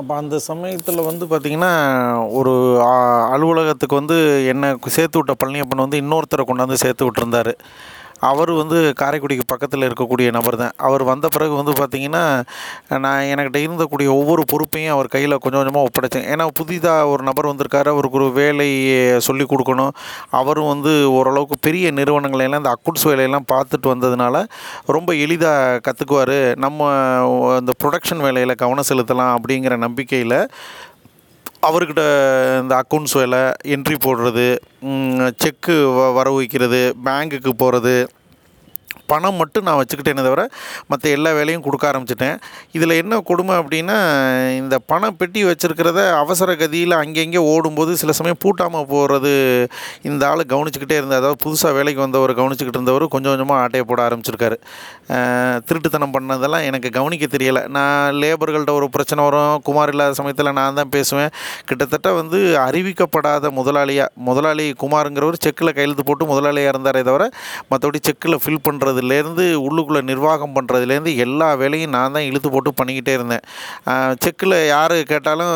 [0.00, 1.72] அப்போ அந்த சமயத்தில் வந்து பார்த்திங்கன்னா
[2.38, 2.54] ஒரு
[3.34, 4.18] அலுவலகத்துக்கு வந்து
[4.52, 7.54] என்னை சேர்த்து விட்ட பழனியப்பன் வந்து இன்னொருத்தரை கொண்டாந்து சேர்த்து விட்டுருந்தாரு.
[8.28, 10.74] அவர் வந்து காரைக்குடிக்கு பக்கத்தில் இருக்கக்கூடிய நபர் தான்.
[10.88, 12.24] அவர் வந்த பிறகு வந்து பார்த்திங்கன்னா
[13.04, 16.26] நான் எனக்கிட்ட இருந்தக்கூடிய ஒவ்வொரு பொறுப்பையும் அவர் கையில் கொஞ்சம் கொஞ்சமாக ஒப்படைச்சேன்.
[16.32, 19.92] ஏன்னா புதிதாக ஒரு நபர் வந்திருக்காரு அவருக்கு ஒரு வேலையை சொல்லி கொடுக்கணும்.
[20.40, 24.44] அவரும் வந்து ஓரளவுக்கு பெரிய நிறுவனங்களையெல்லாம் இந்த அக்குட்ஸ் வேலையெல்லாம் பார்த்துட்டு வந்ததுனால
[24.96, 26.90] ரொம்ப எளிதாக கற்றுக்குவார் நம்ம
[27.60, 30.38] இந்த ப்ரொடக்ஷன் வேலையில் கவனம் செலுத்தலாம் அப்படிங்கிற நம்பிக்கையில்
[31.62, 32.02] அவர்கிட்ட
[32.62, 34.46] இந்த அக்கௌண்ட்ஸ் வேலை என்ட்ரி போடுறது
[35.38, 37.94] செக்கு வ வரவு வைக்கிறது பேங்க்குக்கு போகிறது
[39.12, 40.42] பணம் மட்டும் நான் வச்சுக்கிட்டேனே தவிர
[40.90, 42.36] மற்ற எல்லா வேலையும் கொடுக்க ஆரம்பிச்சிட்டேன்.
[42.76, 43.98] இதில் என்ன கொடுமை அப்படின்னா
[44.60, 49.32] இந்த பணம் பெட்டி வச்சுருக்கிறத அவசர கதியில் அங்கங்கே ஓடும்போது சில சமயம் பூட்டாமல் போகிறது
[50.08, 51.22] இந்த ஆள் கவனிச்சுக்கிட்டே இருந்தார்.
[51.22, 54.58] அதாவது புதுசாக வேலைக்கு வந்தவர் கவனிச்சுக்கிட்டு இருந்தவர் கொஞ்சம் கொஞ்சமாக ஆட்டையை போட ஆரம்பிச்சிருக்காரு.
[55.68, 57.62] திருட்டுத்தனம் பண்ணதெல்லாம் எனக்கு கவனிக்க தெரியலை.
[57.76, 61.30] நான் லேபர்கள்ட்ட ஒரு பிரச்சனை வரும் குமார் இல்லாத சமயத்தில் நான் தான் பேசுவேன்.
[61.68, 67.24] கிட்டத்தட்ட வந்து அறிவிக்கப்படாத முதலாளியாக முதலாளி குமாருங்கிறவர் செக்கில் கையெழுத்து போட்டு முதலாளியாக இருந்தாரே தவிர
[67.72, 73.12] மற்றபடி செக்கில் ஃபில் பண்ணுறது பண்ணுறதுலேருந்து உள்ளுக்குள்ளே நிர்வாகம் பண்ணுறதுலேருந்து எல்லா வேலையும் நான் தான் இழுத்து போட்டு பண்ணிக்கிட்டே
[73.18, 73.44] இருந்தேன்.
[74.24, 75.54] செக்கில் யார் கேட்டாலும்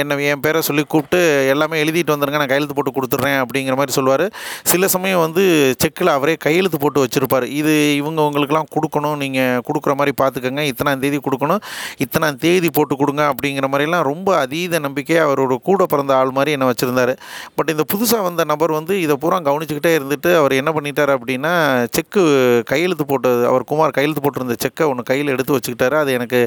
[0.00, 1.20] என்னை என் பேரை சொல்லி கூப்பிட்டு
[1.52, 4.26] எல்லாமே எழுதிட்டு வந்துருங்க நான் கையெழுத்து போட்டு கொடுத்துட்றேன் அப்படிங்கிற மாதிரி சொல்லுவார்.
[4.72, 5.44] சில சமயம் வந்து
[5.84, 7.46] செக்கில் அவரே கையெழுத்து போட்டு வச்சுருப்பார்.
[7.60, 11.62] இது இவங்க உங்களுக்கெல்லாம் கொடுக்கணும் நீங்கள் கொடுக்குற மாதிரி பார்த்துக்கோங்க இத்தனாம் தேதி கொடுக்கணும்
[12.06, 16.68] இத்தனாம் தேதி போட்டு கொடுங்க அப்படிங்கிற மாதிரிலாம் ரொம்ப அதீத நம்பிக்கையாக அவரோட கூட பிறந்த ஆள் மாதிரி என்னை
[16.70, 17.14] வச்சுருந்தார்.
[17.56, 21.52] பட் இந்த புதுசாக வந்த நபர் வந்து இதை பூரா கவனிச்சுக்கிட்டே இருந்துட்டு அவர் என்ன பண்ணிட்டார் அப்படின்னா
[21.96, 22.22] செக்கு
[22.70, 25.96] கை கையெழுத்து போட்டது அவர் குமார் கையெழுத்து போட்டிருந்த செக்கை ஒன்று கையில் எடுத்து வச்சுக்கிட்டாரு.
[26.02, 26.38] அது எனக்கு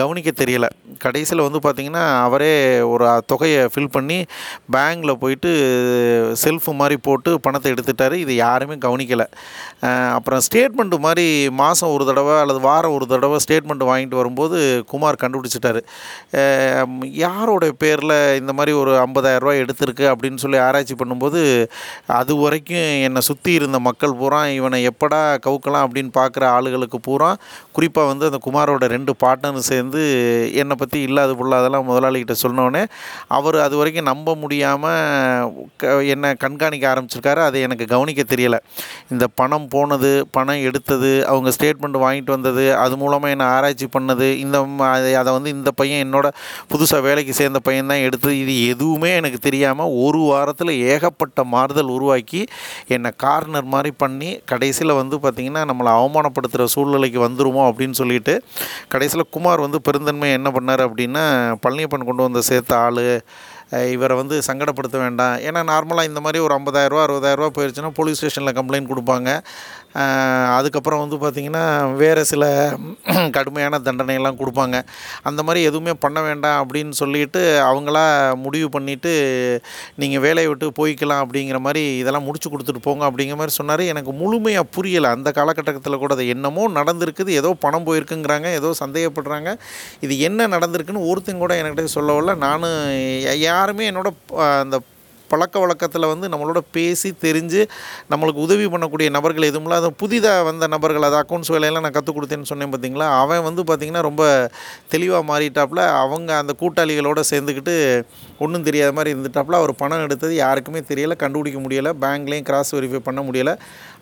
[0.00, 0.70] கவனிக்க தெரியலை.
[1.04, 2.52] கடைசியில் வந்து பார்த்திங்கன்னா அவரே
[2.92, 4.18] ஒரு தொகையை ஃபில் பண்ணி
[4.74, 5.50] பேங்க்கில் போயிட்டு
[6.44, 8.18] செல்ஃபு மாதிரி போட்டு பணத்தை எடுத்துட்டாரு.
[8.24, 9.26] இது யாருமே கவனிக்கலை.
[10.16, 11.26] அப்புறம் ஸ்டேட்மெண்ட்டு மாதிரி
[11.60, 14.58] மாதம் ஒரு தடவை அல்லது வாரம் ஒரு தடவை ஸ்டேட்மெண்ட் வாங்கிட்டு வரும்போது
[14.92, 15.82] குமார் கண்டுபிடிச்சிட்டாரு.
[17.26, 21.40] யாரோடைய யாரோட பேரில் இந்த மாதிரி ஒரு 50000 ரூபாய் எடுத்திருக்கு அப்படின்னு சொல்லி ஆராய்ச்சி பண்ணும்போது
[22.18, 25.20] அது வரைக்கும் என்னை சுற்றி இருந்த மக்கள் பூரா இவனை எப்படா
[25.66, 27.30] கொடுக்கலாம் அப்படின்னு பார்க்குற ஆளுகளுக்கு பூரா
[27.76, 30.00] குறிப்பாக வந்து அந்த குமாரோட ரெண்டு பார்ட்னரும் சேர்ந்து
[30.62, 32.82] என்னை பற்றி இல்லாத பொருளாதெல்லாம் முதலாளிகிட்ட சொன்னோடனே
[33.36, 35.50] அவர் அது வரைக்கும் நம்ப முடியாமல்
[35.80, 37.40] க என்னை கண்காணிக்க ஆரம்பிச்சிருக்காரு.
[37.48, 38.58] அதை எனக்கு கவனிக்க தெரியலை.
[39.12, 44.56] இந்த பணம் போனது பணம் எடுத்தது அவங்க ஸ்டேட்மெண்ட் வாங்கிட்டு வந்தது அது மூலமாக என்னை ஆராய்ச்சி பண்ணது இந்த
[44.94, 46.26] அதை அதை வந்து இந்த பையன் என்னோட
[46.72, 48.34] புதுசாக வேலைக்கு சேர்ந்த பையன் தான் எடுத்தது.
[48.44, 52.42] இது எதுவுமே எனக்கு தெரியாமல் ஒரு வாரத்தில் ஏகப்பட்ட மாறுதல் உருவாக்கி
[52.96, 58.34] என்னை கார்னர் மாதிரி பண்ணி கடைசியில் வந்து பார்த்திங்கன்னா நம்மளை அவமானப்படுத்துகிற சூழ்நிலைக்கு வந்துருமோ அப்படின்னு சொல்லிட்டு
[58.94, 61.24] கடைசியில் குமார் வந்து பெருந்தன்மை என்ன பண்ணார் அப்படின்னா
[61.66, 63.04] பழனியப்பன் கொண்டு வந்த சேர்த்த ஆள்
[63.92, 65.36] இவரை வந்து சங்கடப்படுத்த வேண்டாம்.
[65.46, 69.30] ஏன்னா நார்மலாக இந்த மாதிரி ஒரு ஐம்பதாயிரரூவா அறுபதாயிரரூவா போயிடுச்சுன்னா போலீஸ் ஸ்டேஷனில் கம்ப்ளைண்ட் கொடுப்பாங்க.
[70.56, 71.64] அதுக்கப்புறம் வந்து பார்த்திங்கன்னா
[72.02, 72.44] வேறு சில
[73.36, 74.76] கடுமையான தண்டனையெல்லாம் கொடுப்பாங்க.
[75.28, 78.04] அந்த மாதிரி எதுவுமே பண்ண வேண்டாம் அப்படின்னு சொல்லிட்டு அவங்களா
[78.44, 79.12] முடிவு பண்ணிவிட்டு
[80.02, 83.84] நீங்கள் வேலையை விட்டு போய்க்கலாம் அப்படிங்கிற மாதிரி இதெல்லாம் முடிச்சு கொடுத்துட்டு போங்க அப்படிங்கிற மாதிரி சொன்னார்.
[83.92, 85.10] எனக்கு முழுமையாக புரியலை.
[85.18, 87.32] அந்த காலகட்டத்தில் கூட அது என்னமோ நடந்திருக்குது.
[87.42, 88.50] ஏதோ பணம் போயிருக்குங்கிறாங்க.
[88.60, 89.52] ஏதோ சந்தேகப்படுறாங்க.
[90.06, 92.36] இது என்ன நடந்திருக்குன்னு ஒருத்தங்க கூட என்கிட்ட சொல்லவில்லை.
[92.46, 92.78] நானும்
[93.48, 94.10] யாருமே என்னோட
[94.64, 94.78] அந்த
[95.32, 97.62] பழக்க வழக்கத்தில் வந்து நம்மளோட பேசி தெரிஞ்சு
[98.12, 99.78] நம்மளுக்கு உதவி பண்ணக்கூடிய நபர்கள் எதுவும் இல்லை.
[99.82, 104.04] அது புதிதாக வந்த நபர்கள் அது அக்கௌண்ட்ஸ் வேலையெல்லாம் நான் கற்றுக் கொடுத்தேன்னு சொன்னேன் பார்த்தீங்களா அவன் வந்து பார்த்திங்கன்னா
[104.08, 104.24] ரொம்ப
[104.94, 107.76] தெளிவாக மாறிட்டாப்புல அவங்க அந்த கூட்டாளிகளோடு சேர்ந்துக்கிட்டு
[108.44, 113.20] ஒன்றும் தெரியாத மாதிரி இருந்துட்டாப்புல அவர் பணம் எடுத்தது யாருக்குமே தெரியலை கண்டுபிடிக்க முடியலை பேங்க்லேயும் கிராஸ் வெரிஃபை பண்ண
[113.28, 113.54] முடியலை.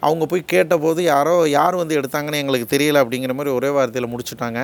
[0.07, 4.61] அவங்க போய் கேட்டபோது யாரோ யார் வந்து எடுத்தாங்கன்னு எங்களுக்கு தெரியலை அப்படிங்கிற மாதிரி ஒரே வார்த்தையில் முடிச்சுட்டாங்க.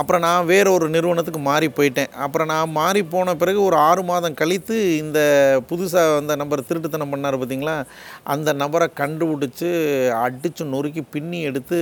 [0.00, 2.10] அப்புறம் நான் வேறு ஒரு நிறுவனத்துக்கு மாறி போயிட்டேன்.
[2.24, 5.18] அப்புறம் நான் மாறி போன பிறகு ஒரு ஆறு மாதம் கழித்து இந்த
[5.70, 7.76] புதுசாக வந்த நபர் திருட்டுத்தனம் பண்ணார் பார்த்தீங்களா?
[8.34, 9.70] அந்த நபரை கண்டுபிடிச்சி
[10.24, 11.80] அடித்து நொறுக்கி பின்னி எடுத்து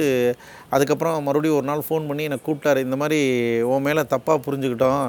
[0.70, 2.82] அதுக்கப்புறம் மறுபடியும் ஒரு நாள் ஃபோன் பண்ணி என்னை கூப்பிட்டாரு.
[2.86, 3.20] இந்த மாதிரி
[3.62, 5.04] உன் மேலே தப்பாக புரிஞ்சுக்கிட்டோம்.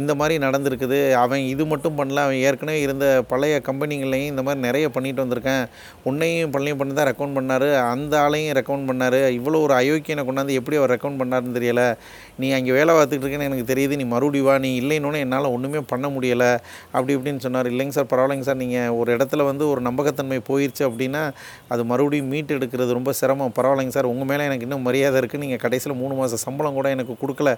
[0.00, 0.98] இந்த மாதிரி நடந்திருக்குது.
[1.22, 5.64] அவன் இது மட்டும் பண்ணல அவன் ஏற்கனவே இருந்த பழைய கம்பெனிகள்லையும் இந்த மாதிரி நிறைய பண்ணிட்டு வந்திருக்கேன்.
[6.08, 7.66] உன்னையும் பள்ளியும் பண்ணி தான் ரெக்கமெண்ட் பண்ணார்.
[7.94, 9.18] அந்த ஆளையும் ரெக்கமெண்ட் பண்ணார்.
[9.38, 11.82] இவ்வளோ ஒரு அயோக்கியனை கொண்டாந்து எப்படி அவர் ரெக்கமெண்ட் பண்ணாருன்னு தெரியல.
[12.42, 13.98] நீ அங்கே வேலை பார்த்துக்கிட்டு இருக்கேன்னு எனக்கு தெரியுது.
[14.02, 14.54] நீ மறுபடியும் வா.
[14.66, 16.50] நீ இல்லைன்னொன்னே என்னால் ஒன்றுமே பண்ண முடியலை.
[16.94, 17.70] அப்படி இப்படின்னு சொன்னார்.
[17.72, 18.60] இல்லைங்க சார் பரவாயில்லைங்க சார்.
[18.64, 21.24] நீங்கள் ஒரு இடத்துல வந்து ஒரு நம்பகத்தன்மை போயிடுச்சு அப்படின்னா
[21.74, 23.54] அது மறுபடியும் மீட் எடுக்கிறது ரொம்ப சிரமம்.
[23.60, 24.10] பரவாயில்லைங்க சார்.
[24.14, 27.52] உங்கள் மேலே எனக்கு இன்னும் மரியாதை இருக்குது நீங்கள் கடைசியில் மூணு மாதம் சம்பளம் கூட எனக்கு கொடுக்கல.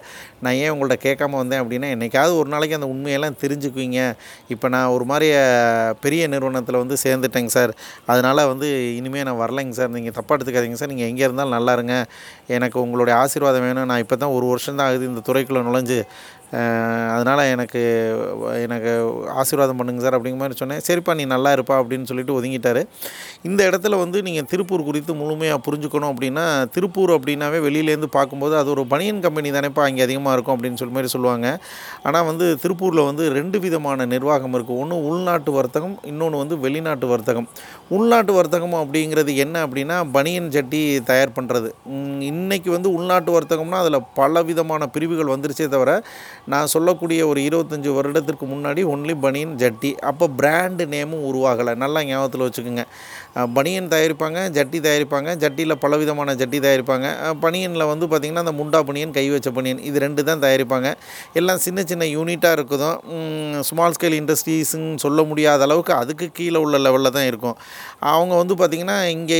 [0.45, 3.99] நான் ஏன் உங்கள்கிட்ட கேட்காம வந்தேன் அப்படின்னா என்னைக்கா என்னைக்காவது ஒரு நாளைக்கு அந்த உண்மையெல்லாம் தெரிஞ்சுக்குவீங்க.
[4.53, 5.27] இப்போ நான் ஒரு மாதிரி
[6.05, 7.71] பெரிய நிறுவனத்தில் வந்து சேர்ந்துட்டேங்க சார்.
[8.11, 8.67] அதனால் வந்து
[8.99, 9.91] இனிமேல் நான் வரலைங்க சார்.
[9.97, 10.91] நீங்கள் தப்பாக எடுத்துக்காதீங்க சார்.
[10.93, 11.95] நீங்கள் எங்கே இருந்தாலும் நல்லா இருங்க.
[12.57, 13.89] எனக்கு உங்களுடைய ஆசீர்வாதம் வேணும்.
[13.91, 15.99] நான் இப்போ தான் ஒரு வருஷம் தான் ஆகுது இந்த துறைக்குள்ளே நுழைஞ்சு.
[17.15, 17.81] அதனால் எனக்கு
[18.65, 18.91] எனக்கு
[19.41, 20.81] ஆசீர்வாதம் பண்ணுங்க சார் அப்படிங்கிற மாதிரி சொன்னேன்.
[20.87, 22.81] சரிப்பா நீ நல்லா இருப்பா அப்படின்னு சொல்லிட்டு ஒதுங்கிட்டார்.
[23.47, 26.45] இந்த இடத்துல வந்து நீங்கள் திருப்பூர் குறித்து முழுமையாக புரிஞ்சுக்கணும் அப்படின்னா
[26.75, 31.11] திருப்பூர் அப்படின்னாவே வெளியிலேருந்து பார்க்கும்போது அது ஒரு பனியன் கம்பெனி தானேப்பா அங்கே அதிகமாக இருக்கும் அப்படின்னு சொல்லி மாதிரி
[31.15, 31.47] சொல்லுவாங்க.
[32.09, 37.49] ஆனால் வந்து திருப்பூரில் வந்து ரெண்டு விதமான நிர்வாகம் இருக்குது ஒன்று உள்நாட்டு வர்த்தகம் இன்னொன்று வந்து வெளிநாட்டு வர்த்தகம்.
[37.97, 41.71] உள்நாட்டு வர்த்தகம் அப்படிங்கிறது என்ன அப்படின்னா பனியன் ஜட்டி தயார் பண்ணுறது
[42.31, 45.91] இன்றைக்கி வந்து உள்நாட்டு வர்த்தகம்னா அதில் பல விதமான பிரிவுகள் வந்துருச்சே தவிர
[46.53, 49.91] நான் சொல்லக்கூடிய ஒரு இருபத்தஞ்சி வருடத்திற்கு முன்னாடி ஒன்லி பனியன் ஜட்டி.
[50.09, 51.73] அப்போ பிராண்டு நேமும் உருவாகலை.
[51.83, 52.83] நல்லா ஞாபகத்தில் வச்சுக்கோங்க.
[53.55, 57.07] பனியன் தயாரிப்பாங்க ஜட்டி தயாரிப்பாங்க ஜட்டியில் பலவிதமான ஜட்டி தயாரிப்பாங்க.
[57.43, 60.89] பனியனில் வந்து பார்த்திங்கன்னா அந்த முண்டா பனியன் கை வச்ச பனியன் இது ரெண்டு தான் தயாரிப்பாங்க.
[61.39, 62.99] எல்லாம் சின்ன சின்ன யூனிட்டாக இருக்குதும்.
[63.69, 67.57] ஸ்மால் ஸ்கேல் இண்டஸ்ட்ரீஸுன்னு சொல்ல முடியாத அளவுக்கு அதுக்கு கீழே உள்ள லெவலில் தான் இருக்கும்.
[68.13, 69.39] அவங்க வந்து பார்த்திங்கன்னா இங்கே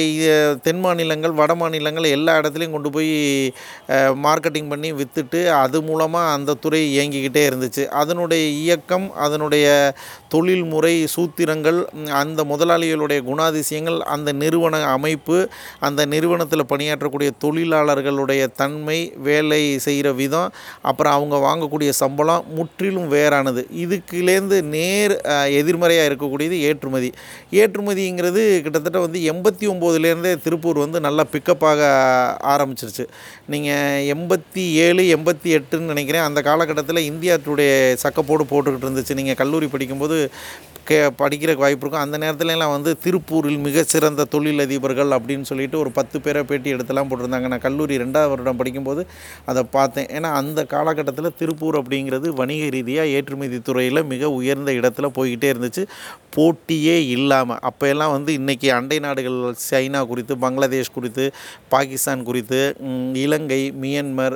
[0.67, 3.13] தென் மாநிலங்கள் வட மாநிலங்கள் எல்லா இடத்துலையும் கொண்டு போய்
[4.27, 7.85] மார்க்கெட்டிங் பண்ணி விற்றுட்டு அது மூலமாக அந்த துறை இயங்கிக்கிட்டே இருந்துச்சு.
[8.01, 9.65] அதனுடைய இயக்கம் அதனுடைய
[10.33, 11.79] தொழில்முறை சூத்திரங்கள்
[12.21, 15.37] அந்த முதலாளிகளுடைய குணாதிசயங்கள் அந்த நிறுவன அமைப்பு
[15.87, 18.97] அந்த நிறுவனத்தில் பணியாற்றக்கூடிய தொழிலாளர்களுடைய தன்மை
[19.27, 20.51] வேலை செய்கிற விதம்
[20.89, 23.61] அப்புறம் அவங்க வாங்கக்கூடிய சம்பளம் முற்றிலும் வேறானது.
[23.83, 25.15] இதுக்குலேருந்து நேர்
[25.59, 27.09] எதிர்மறையாக இருக்கக்கூடியது ஏற்றுமதி.
[27.61, 31.81] ஏற்றுமதிங்கிறது கிட்டத்தட்ட வந்து எண்பத்தி ஒம்போதுலேருந்தே திருப்பூர் வந்து நல்லா பிக்கப்பாக
[32.53, 33.05] ஆரம்பிச்சிருச்சு.
[33.53, 36.25] நீங்கள் எண்பத்தி ஏழு எண்பத்தி எட்டுன்னு நினைக்கிறேன்.
[36.27, 37.67] அந்த காலகட்டத்தில் இந்தியா டுடே
[38.03, 39.13] சக்கப்போடு போட்டுக்கிட்டு இருந்துச்சு.
[39.13, 40.17] நீங்கள் கல்லூரி படிக்கும்போது
[40.89, 42.03] கே படிக்கிறக்கு வாய்ப்பு இருக்கும்.
[42.05, 47.49] அந்த நேரத்துலலாம் வந்து திருப்பூரில் மிகச்சிறந்த தொழிலதிபர்கள் அப்படின்னு சொல்லிட்டு ஒரு பத்து பேரை பேட்டி எடுத்துலாம் போட்டிருந்தாங்க.
[47.53, 49.03] நான் கல்லூரி ரெண்டாவது வருடம் படிக்கும்போது
[49.51, 50.09] அதை பார்த்தேன்.
[50.17, 55.85] ஏன்னா அந்த காலகட்டத்தில் திருப்பூர் அப்படிங்கிறது வணிக ரீதியாக ஏற்றுமதி துறையில் மிக உயர்ந்த இடத்துல போய்கிட்டே இருந்துச்சு.
[56.37, 61.25] போட்டியே இல்லாமல் அப்போ எல்லாம் வந்து இன்றைக்கி அண்டை நாடுகள் சைனா குறித்து பங்களாதேஷ் குறித்து
[61.73, 62.59] பாகிஸ்தான் குறித்து
[63.25, 64.35] இலங்கை மியன்மர்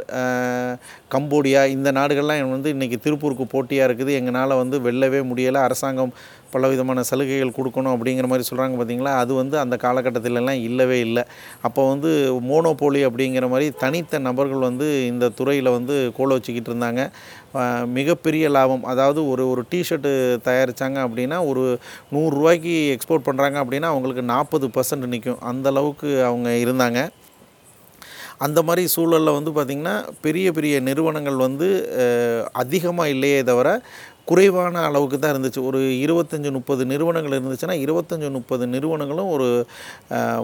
[1.13, 4.11] கம்போடியா இந்த நாடுகள்லாம் வந்து இன்றைக்கி திருப்பூருக்கு போட்டியாக இருக்குது.
[4.19, 5.61] எங்களால் வந்து வெல்லவே முடியலை.
[5.67, 6.13] அரசாங்கம்
[6.53, 9.13] பல விதமான சலுகைகள் கொடுக்கணும் அப்படிங்கிற மாதிரி சொல்கிறாங்க பார்த்தீங்களா?
[9.23, 11.23] அது வந்து அந்த காலகட்டத்திலலாம் இல்லவே இல்லை.
[11.67, 12.11] அப்போ வந்து
[12.49, 17.03] மோனோபோலி அப்படிங்கிற மாதிரி தனித்த நபர்கள் வந்து இந்த துறையில் வந்து கோல வச்சுக்கிட்டு இருந்தாங்க.
[17.99, 18.83] மிகப்பெரிய லாபம்.
[18.93, 20.11] அதாவது ஒரு ஒரு டிஷர்ட்டு
[20.49, 21.63] தயாரித்தாங்க அப்படின்னா ஒரு
[22.15, 26.99] நூறுரூவாய்க்கு எக்ஸ்போர்ட் பண்ணுறாங்க அப்படின்னா அவங்களுக்கு நாற்பது பர்சன்ட் நிற்கும் அந்த அளவுக்கு அவங்க இருந்தாங்க.
[28.45, 29.95] அந்த மாதிரி சூழலில் வந்து பார்த்திங்கன்னா
[30.25, 31.67] பெரிய பெரிய நிறுவனங்கள் வந்து
[32.61, 33.69] அதிகமாக இல்லையே தவிர
[34.29, 35.61] குறைவான அளவுக்கு தான் இருந்துச்சு.
[35.69, 39.47] ஒரு இருபத்தஞ்சி முப்பது நிறுவனங்கள் இருந்துச்சுன்னா இருபத்தஞ்சி முப்பது நிறுவனங்களும் ஒரு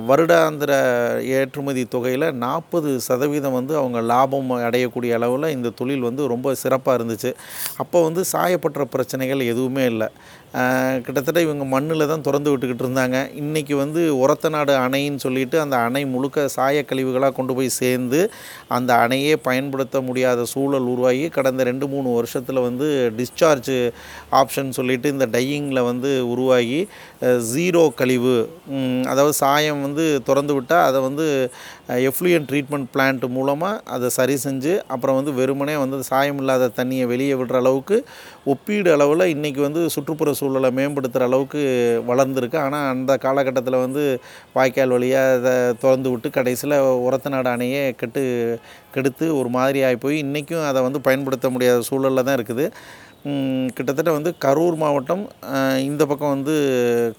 [0.10, 0.72] வருடாந்திர
[1.38, 7.32] ஏற்றுமதி தொகையில் நாற்பது சதவீதம் வந்து அவங்க லாபம் அடையக்கூடிய அளவில் இந்த தொழில் வந்து ரொம்ப சிறப்பாக இருந்துச்சு.
[7.84, 10.10] அப்போ வந்து சாயப்பட்ட பிரச்சனைகள் எதுவுமே இல்லை.
[11.06, 13.18] கிட்டத்தட்ட இவங்க மண்ணில் தான் திறந்து விட்டுக்கிட்டு இருந்தாங்க.
[13.42, 18.19] இன்றைக்கி வந்து உரத்த நாடு அணைன்னு சொல்லிட்டு அந்த அணை முழுக்க சாயக்கழிவுகளாக கொண்டு போய் சேர்ந்து
[18.78, 22.88] அந்த அணையே பயன்படுத்த முடியாத சூழல் உருவாகி கடந்த ரெண்டு மூணு வருஷத்தில் வந்து
[23.19, 23.74] டிஸ்சார்ஜ்
[24.42, 26.80] ஆப்ஷன் சொல்லிட்டு இந்த டையிங்கில் வந்து உருவாகி
[27.51, 28.38] ஜீரோ கழிவு
[29.12, 31.28] அதாவது சாயம் வந்து திறந்து விட்டால் அதை வந்து
[32.10, 37.36] எஃப்ளூயன் ட்ரீட்மெண்ட் பிளான்ட் மூலமாக அதை சரி செஞ்சு அப்புறம் வந்து வெறுமனே வந்து சாயம் இல்லாத தண்ணியை வெளியே
[37.36, 37.98] விடுற அளவுக்கு
[38.51, 41.62] ஒப்பீடு அளவில் இன்றைக்கி வந்து சுற்றுப்புற சூழலை மேம்படுத்துகிற அளவுக்கு
[42.09, 42.57] வளர்ந்துருக்கு.
[42.65, 44.03] ஆனால் அந்த காலகட்டத்தில் வந்து
[44.57, 45.53] வாய்க்கால் வழியாக அதை
[45.83, 46.75] திறந்து விட்டு கடைசியில்
[47.06, 48.24] உரத்த நாடு அணையே கெட்டு
[48.95, 52.68] கெடுத்து ஒரு மாதிரி ஆகி போய் இன்றைக்கும் அதை வந்து பயன்படுத்த முடியாத சூழலில் தான் இருக்குது.
[53.75, 55.25] கிட்டத்தட்ட வந்து கரூர் மாவட்டம்
[55.89, 56.56] இந்த பக்கம் வந்து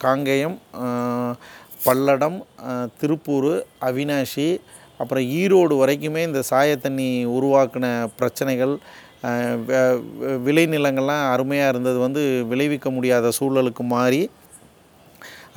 [0.05, 0.57] காங்கேயம்
[1.87, 2.39] பல்லடம்
[3.01, 3.53] திருப்பூர்
[3.89, 4.49] அவினாஷி
[5.01, 7.87] அப்புறம் ஈரோடு வரைக்குமே இந்த சாயத்தண்ணி உருவாக்கின
[8.19, 8.75] பிரச்சனைகள்
[10.47, 11.99] விளைநிலங்கள்லாம் அருமையாக இருந்தது.
[12.07, 14.23] வந்து விளைவிக்க முடியாத சூழலுக்கு மாறி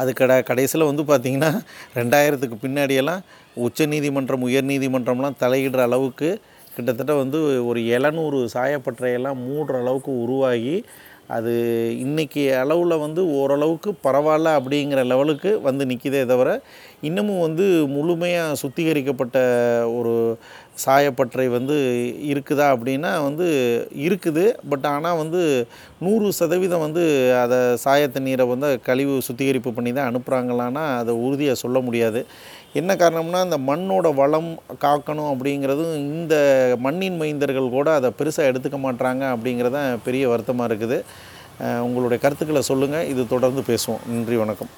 [0.02, 1.52] அது கட கடைசியில் வந்து பார்த்திங்கன்னா
[2.00, 3.24] ரெண்டாயிரத்துக்கு பின்னாடியெல்லாம்
[3.66, 6.30] உச்சநீதிமன்றம் உயர்நீதிமன்றம்லாம் தலையிடுற அளவுக்கு
[6.80, 10.76] கிட்டத்தட்ட வந்து ஒரு எழுநூறு சாயப்பட்டறையெல்லாம் மூடுற அளவுக்கு உருவாகி
[11.30, 11.52] அது
[12.00, 16.50] இன்றைக்கி அளவில் வந்து ஓரளவுக்கு பரவாயில்ல அப்படிங்கிற லெவலுக்கு வந்து நிற்கிதே தவிர
[17.02, 19.38] இன்னமும் வந்து முழுமையாக சுத்திகரிக்கப்பட்ட
[19.98, 20.14] ஒரு
[20.84, 21.76] சாயப்பட்டறை வந்து
[22.32, 23.48] இருக்குதா அப்படின்னா வந்து
[24.06, 24.46] இருக்குது.
[24.72, 25.42] பட் ஆனால் வந்து
[26.06, 27.04] நூறு சதவீதம் வந்து
[27.44, 32.22] அதை சாயத்த நீரை வந்து கழிவு சுத்திகரிப்பு பண்ணி தான் அனுப்புகிறாங்களான்னா அதை உறுதியாக சொல்ல முடியாது.
[32.80, 34.52] என்ன காரணம்னா இந்த மண்ணோட வளம்
[34.86, 36.36] காக்கணும் அப்படிங்கிறதும் இந்த
[36.86, 41.00] மண்ணின் மைந்தர்கள் கூட அதை பெருசாக எடுத்துக்க மாட்றாங்க அப்படிங்கிறது தான் பெரிய வருத்தமாக இருக்குது.
[41.88, 44.04] உங்களுடைய கருத்துக்களை சொல்லுங்கள் இது தொடர்ந்து பேசுவோம்.
[44.14, 44.72] நன்றி வணக்கம்.